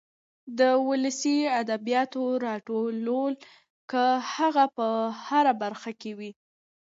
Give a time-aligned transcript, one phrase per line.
[0.59, 3.21] د ولسي ادبياتو راټولو
[3.91, 4.03] که
[4.35, 4.87] هغه په
[5.25, 6.31] هره برخه کې وي.